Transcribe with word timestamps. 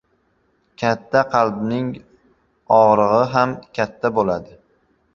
•Katta 0.83 1.21
qalbning 1.35 1.85
og‘rig‘i 2.81 3.31
ham 3.39 3.57
katta 3.81 4.17
bo‘ladi. 4.19 4.63